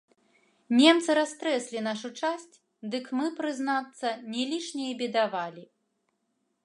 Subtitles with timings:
[0.77, 2.55] Немцы растрэслі нашу часць,
[2.95, 5.63] дык мы, прызнацца, не лішне і бедавалі.